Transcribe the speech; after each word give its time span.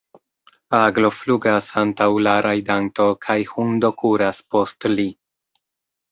Aglo 0.77 1.09
flugas 1.17 1.67
antaŭ 1.81 2.07
la 2.27 2.33
rajdanto 2.45 3.05
kaj 3.25 3.35
hundo 3.51 3.91
kuras 3.99 4.39
post 4.55 4.89
li. 4.95 5.07